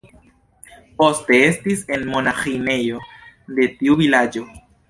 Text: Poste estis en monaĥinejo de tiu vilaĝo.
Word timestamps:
Poste 1.01 1.41
estis 1.49 1.85
en 1.97 2.07
monaĥinejo 2.15 3.05
de 3.59 3.71
tiu 3.79 4.03
vilaĝo. 4.05 4.49